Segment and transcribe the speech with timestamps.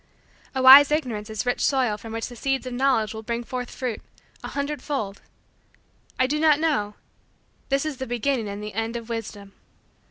[0.55, 3.69] A wise Ignorance is rich soil from which the seeds of Knowledge will bring forth
[3.69, 4.01] fruit,
[4.43, 5.21] a hundred fold.
[6.17, 6.95] "I do not know":
[7.69, 9.53] this is the beginning and the end of wisdom.